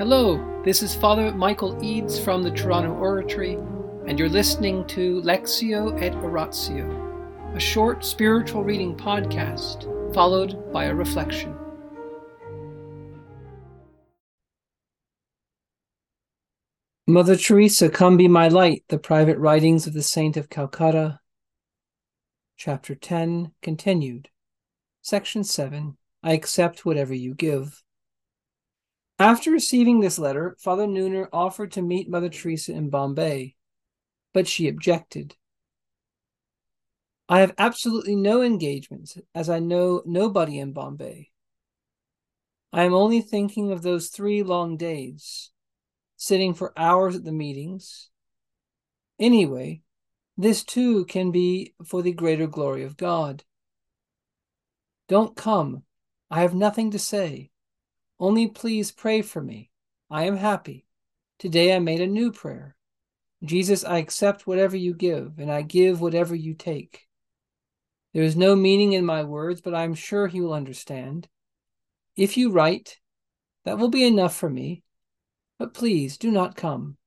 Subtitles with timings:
[0.00, 3.58] Hello, this is Father Michael Eads from the Toronto Oratory,
[4.06, 9.84] and you're listening to Lectio et Oratio, a short spiritual reading podcast
[10.14, 11.54] followed by a reflection.
[17.06, 21.20] Mother Teresa, Come Be My Light, the Private Writings of the Saint of Calcutta,
[22.56, 24.30] Chapter 10, continued.
[25.02, 27.82] Section 7 I accept whatever you give.
[29.20, 33.54] After receiving this letter, Father Neuner offered to meet Mother Teresa in Bombay,
[34.32, 35.36] but she objected.
[37.28, 41.28] I have absolutely no engagements, as I know nobody in Bombay.
[42.72, 45.50] I am only thinking of those three long days,
[46.16, 48.08] sitting for hours at the meetings.
[49.18, 49.82] Anyway,
[50.38, 53.44] this too can be for the greater glory of God.
[55.08, 55.82] Don't come.
[56.30, 57.49] I have nothing to say.
[58.20, 59.70] Only please pray for me.
[60.10, 60.84] I am happy.
[61.38, 62.76] Today I made a new prayer.
[63.42, 67.06] Jesus, I accept whatever you give, and I give whatever you take.
[68.12, 71.28] There is no meaning in my words, but I am sure he will understand.
[72.14, 72.98] If you write,
[73.64, 74.82] that will be enough for me,
[75.58, 76.98] but please do not come.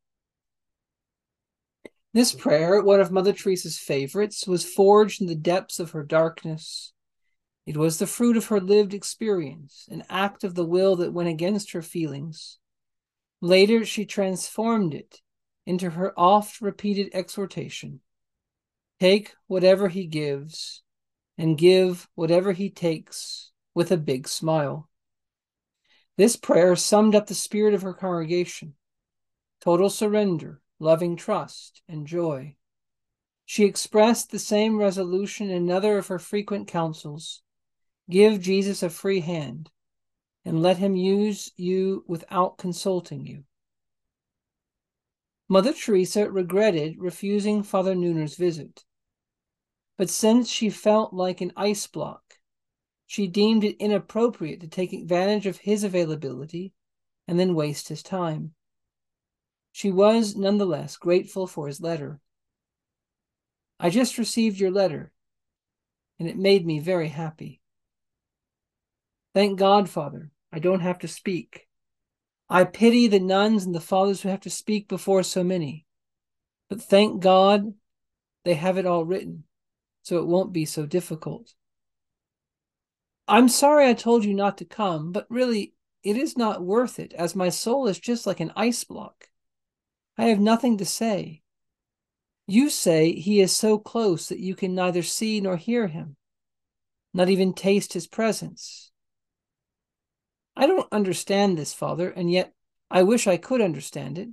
[2.14, 6.93] This prayer, one of Mother Teresa's favorites, was forged in the depths of her darkness
[7.66, 11.30] it was the fruit of her lived experience, an act of the will that went
[11.30, 12.58] against her feelings.
[13.40, 15.22] Later, she transformed it
[15.66, 18.02] into her oft repeated exhortation
[19.00, 20.82] Take whatever he gives,
[21.38, 24.90] and give whatever he takes with a big smile.
[26.16, 28.76] This prayer summed up the spirit of her congregation
[29.62, 32.56] total surrender, loving trust, and joy.
[33.46, 37.43] She expressed the same resolution in another of her frequent counsels
[38.14, 39.72] Give Jesus a free hand
[40.46, 43.44] and let him use you without consulting you.
[45.50, 48.84] Mother Teresa regretted refusing Father Neuner's visit,
[49.98, 52.36] but since she felt like an ice block,
[53.08, 56.72] she deemed it inappropriate to take advantage of his availability
[57.28, 58.54] and then waste his time.
[59.72, 62.20] She was nonetheless grateful for his letter.
[63.80, 65.12] I just received your letter,
[66.20, 67.62] and it made me very happy.
[69.34, 71.68] Thank God, Father, I don't have to speak.
[72.50, 75.86] I pity the nuns and the fathers who have to speak before so many.
[76.70, 77.74] But thank God
[78.46, 79.46] they have it all written,
[80.04, 81.54] so it won't be so difficult.
[83.28, 85.74] I'm sorry I told you not to come, but really,
[86.04, 89.30] it is not worth it, as my soul is just like an ice block.
[90.18, 91.42] I have nothing to say.
[92.46, 96.18] You say he is so close that you can neither see nor hear him,
[97.14, 98.92] not even taste his presence.
[100.56, 102.54] I don't understand this, Father, and yet
[102.92, 104.30] I wish I could understand it.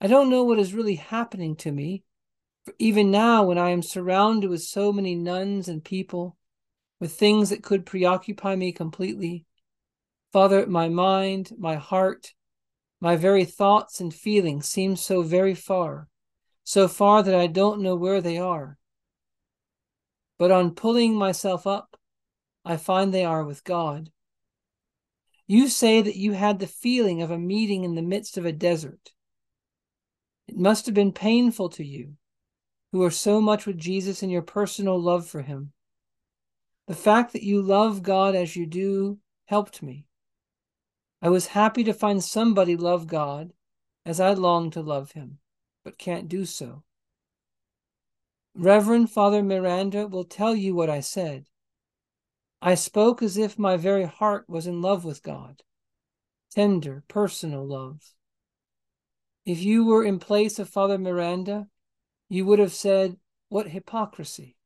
[0.00, 2.02] I don't know what is really happening to me,
[2.64, 6.36] for even now, when I am surrounded with so many nuns and people,
[7.00, 9.44] with things that could preoccupy me completely,
[10.32, 12.32] Father, my mind, my heart,
[13.00, 16.08] my very thoughts and feelings seem so very far,
[16.64, 18.78] so far that I don't know where they are.
[20.38, 21.98] But on pulling myself up,
[22.64, 24.10] I find they are with God.
[25.46, 28.52] You say that you had the feeling of a meeting in the midst of a
[28.52, 29.12] desert.
[30.48, 32.14] It must have been painful to you,
[32.92, 35.72] who are so much with Jesus in your personal love for him.
[36.86, 40.06] The fact that you love God as you do helped me.
[41.20, 43.52] I was happy to find somebody love God
[44.04, 45.38] as I long to love him,
[45.84, 46.82] but can't do so.
[48.54, 51.46] Reverend Father Miranda will tell you what I said.
[52.64, 55.64] I spoke as if my very heart was in love with God.
[56.52, 58.14] Tender, personal love.
[59.44, 61.66] If you were in place of Father Miranda,
[62.28, 63.16] you would have said,
[63.48, 64.56] What hypocrisy!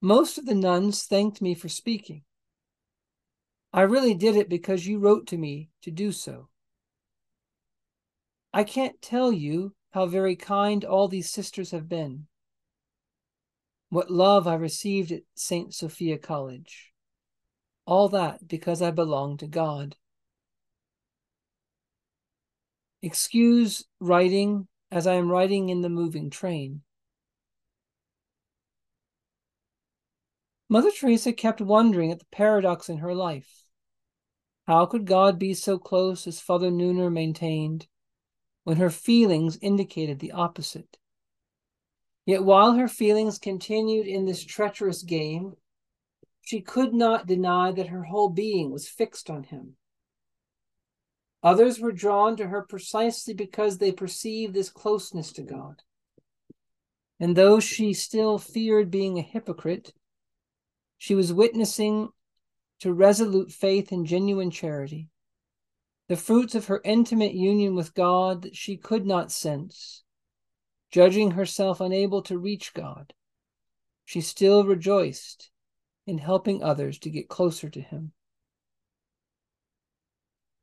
[0.00, 2.22] Most of the nuns thanked me for speaking.
[3.70, 6.48] I really did it because you wrote to me to do so.
[8.54, 12.28] I can't tell you how very kind all these sisters have been
[13.92, 15.74] what love I received at St.
[15.74, 16.94] Sophia College.
[17.84, 19.96] All that because I belong to God.
[23.02, 26.80] Excuse writing as I am writing in the moving train.
[30.70, 33.66] Mother Teresa kept wondering at the paradox in her life.
[34.66, 37.88] How could God be so close as Father Neuner maintained,
[38.64, 40.96] when her feelings indicated the opposite?
[42.24, 45.54] Yet while her feelings continued in this treacherous game,
[46.40, 49.76] she could not deny that her whole being was fixed on him.
[51.42, 55.82] Others were drawn to her precisely because they perceived this closeness to God.
[57.18, 59.92] And though she still feared being a hypocrite,
[60.98, 62.10] she was witnessing
[62.80, 65.08] to resolute faith and genuine charity,
[66.08, 70.01] the fruits of her intimate union with God that she could not sense.
[70.92, 73.14] Judging herself unable to reach God,
[74.04, 75.50] she still rejoiced
[76.06, 78.12] in helping others to get closer to Him.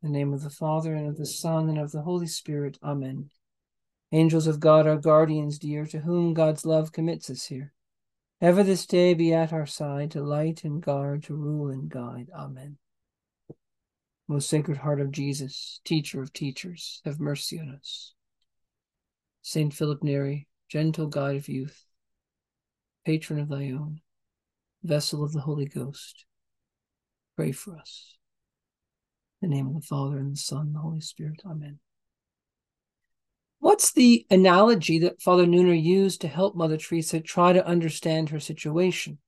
[0.04, 2.78] In the name of the Father, and of the Son, and of the Holy Spirit.
[2.84, 3.32] Amen.
[4.12, 7.74] Angels of God, our guardians dear, to whom God's love commits us here.
[8.40, 12.30] Ever this day be at our side, to light and guard, to rule and guide.
[12.36, 12.78] Amen.
[14.28, 18.14] Most Sacred Heart of Jesus, Teacher of teachers, have mercy on us.
[19.42, 21.86] Saint Philip Neri, gentle guide of youth,
[23.06, 24.02] patron of thy own,
[24.84, 26.26] vessel of the Holy Ghost,
[27.36, 28.18] pray for us.
[29.42, 31.42] In the name of the Father, and the Son, and the Holy Spirit.
[31.46, 31.80] Amen.
[33.60, 38.40] What's the analogy that Father Neuner used to help Mother Teresa try to understand her
[38.40, 39.20] situation?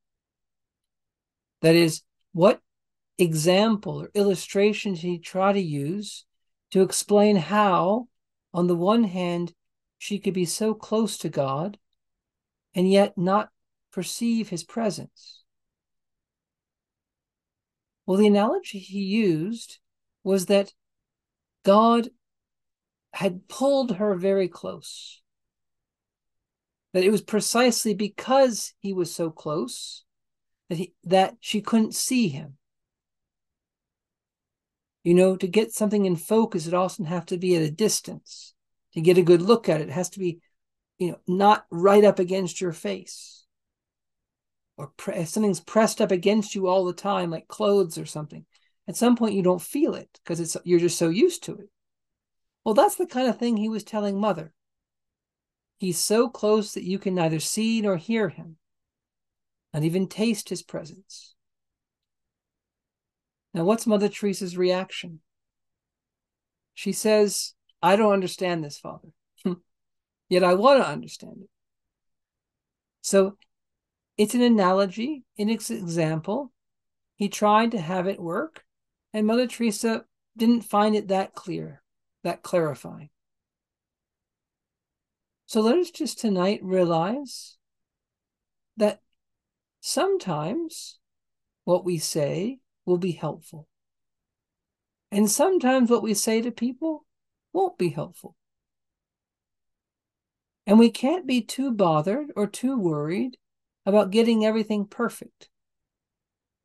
[1.61, 2.01] That is,
[2.33, 2.59] what
[3.17, 6.25] example or illustration did he try to use
[6.71, 8.07] to explain how,
[8.53, 9.53] on the one hand,
[10.01, 11.77] she could be so close to God
[12.73, 13.51] and yet not
[13.91, 15.43] perceive his presence?
[18.07, 19.77] Well, the analogy he used
[20.23, 20.73] was that
[21.63, 22.09] God
[23.13, 25.21] had pulled her very close.
[26.93, 30.03] That it was precisely because he was so close
[30.69, 32.57] that he, that she couldn't see him.
[35.03, 38.55] You know, to get something in focus, it often have to be at a distance.
[38.93, 40.41] To get a good look at it, it has to be,
[40.97, 43.45] you know, not right up against your face.
[44.77, 48.45] Or pre- if something's pressed up against you all the time, like clothes or something,
[48.87, 51.69] at some point you don't feel it because it's you're just so used to it.
[52.65, 54.53] Well, that's the kind of thing he was telling Mother.
[55.77, 58.57] He's so close that you can neither see nor hear him,
[59.73, 61.33] not even taste his presence.
[63.53, 65.21] Now, what's Mother Teresa's reaction?
[66.73, 69.09] She says, I don't understand this, Father,
[70.29, 71.49] yet I want to understand it.
[73.01, 73.37] So
[74.17, 76.51] it's an analogy, in its example.
[77.15, 78.63] He tried to have it work,
[79.13, 80.05] and Mother Teresa
[80.37, 81.81] didn't find it that clear,
[82.23, 83.09] that clarifying.
[85.45, 87.57] So let us just tonight realize
[88.77, 89.01] that
[89.81, 90.99] sometimes
[91.65, 93.67] what we say will be helpful.
[95.11, 97.05] And sometimes what we say to people
[97.53, 98.35] won't be helpful.
[100.67, 103.37] And we can't be too bothered or too worried
[103.85, 105.49] about getting everything perfect.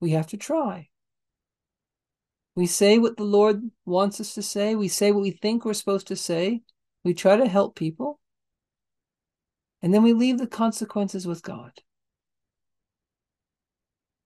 [0.00, 0.88] We have to try.
[2.54, 4.74] We say what the Lord wants us to say.
[4.74, 6.62] We say what we think we're supposed to say.
[7.04, 8.18] We try to help people.
[9.82, 11.72] And then we leave the consequences with God.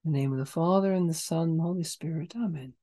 [0.05, 2.35] In the name of the Father, and the Son, and the Holy Spirit.
[2.35, 2.75] Amen.